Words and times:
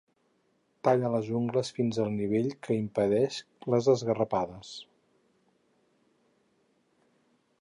Talla 0.87 1.11
les 1.15 1.29
ungles 1.39 1.69
fins 1.79 1.99
al 2.05 2.09
nivell 2.15 2.49
que 2.67 2.79
impedeix 2.85 3.39
les 3.75 3.93
esgarrapades. 3.95 4.75